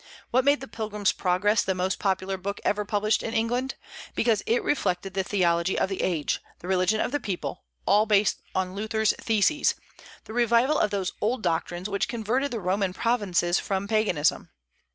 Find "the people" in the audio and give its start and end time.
7.11-7.65